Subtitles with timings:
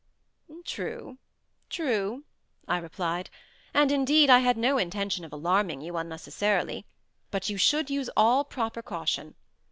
[0.65, 2.23] "True—true,"
[2.67, 3.29] I replied;
[3.71, 8.81] "and, indeed, I had no intention of alarming you unnecessarily—but you should use all proper
[8.81, 9.35] caution.